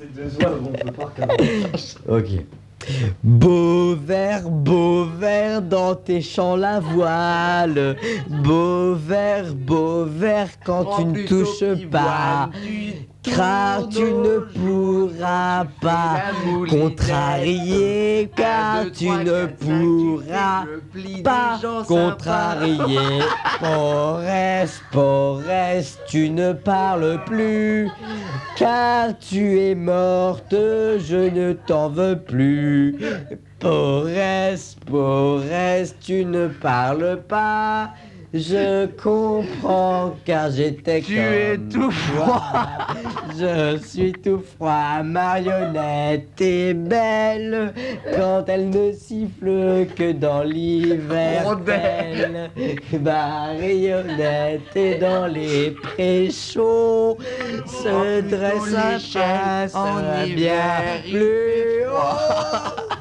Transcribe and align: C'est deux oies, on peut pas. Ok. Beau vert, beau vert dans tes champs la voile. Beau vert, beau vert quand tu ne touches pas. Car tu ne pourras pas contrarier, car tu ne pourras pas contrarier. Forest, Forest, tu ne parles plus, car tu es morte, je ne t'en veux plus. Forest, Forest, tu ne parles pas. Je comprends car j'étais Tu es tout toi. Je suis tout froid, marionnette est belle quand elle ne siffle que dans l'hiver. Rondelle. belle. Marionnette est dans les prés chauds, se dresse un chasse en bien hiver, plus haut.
C'est 0.00 0.14
deux 0.14 0.34
oies, 0.42 0.58
on 0.64 0.72
peut 0.72 0.92
pas. 0.92 1.10
Ok. 2.08 2.28
Beau 3.22 3.94
vert, 3.94 4.48
beau 4.48 5.04
vert 5.04 5.60
dans 5.60 5.94
tes 5.94 6.22
champs 6.22 6.56
la 6.56 6.80
voile. 6.80 7.96
Beau 8.26 8.94
vert, 8.94 9.54
beau 9.54 10.06
vert 10.06 10.48
quand 10.64 10.96
tu 10.96 11.04
ne 11.04 11.26
touches 11.26 11.88
pas. 11.90 12.48
Car 13.22 13.86
tu 13.90 14.00
ne 14.00 14.38
pourras 14.38 15.66
pas 15.82 16.22
contrarier, 16.70 18.30
car 18.34 18.90
tu 18.90 19.10
ne 19.10 19.44
pourras 19.44 20.64
pas 21.22 21.60
contrarier. 21.86 23.20
Forest, 23.60 24.82
Forest, 24.90 26.00
tu 26.08 26.30
ne 26.30 26.54
parles 26.54 27.20
plus, 27.26 27.90
car 28.60 29.18
tu 29.18 29.58
es 29.58 29.74
morte, 29.74 30.52
je 30.52 31.30
ne 31.30 31.54
t'en 31.54 31.88
veux 31.88 32.18
plus. 32.20 32.94
Forest, 33.58 34.76
Forest, 34.86 35.96
tu 36.00 36.26
ne 36.26 36.46
parles 36.48 37.22
pas. 37.26 37.94
Je 38.32 38.86
comprends 38.86 40.14
car 40.24 40.52
j'étais 40.52 41.00
Tu 41.00 41.18
es 41.18 41.58
tout 41.58 41.92
toi. 42.14 42.40
Je 43.36 43.76
suis 43.84 44.12
tout 44.12 44.40
froid, 44.54 45.02
marionnette 45.02 46.40
est 46.40 46.74
belle 46.74 47.74
quand 48.14 48.44
elle 48.46 48.70
ne 48.70 48.92
siffle 48.92 49.86
que 49.96 50.12
dans 50.12 50.44
l'hiver. 50.44 51.42
Rondelle. 51.44 52.50
belle. 52.54 53.02
Marionnette 53.02 54.76
est 54.76 54.98
dans 54.98 55.26
les 55.26 55.72
prés 55.72 56.30
chauds, 56.30 57.18
se 57.66 58.20
dresse 58.20 58.74
un 58.76 58.98
chasse 58.98 59.74
en 59.74 60.02
bien 60.02 60.24
hiver, 60.24 61.02
plus 61.10 61.86
haut. 61.88 62.96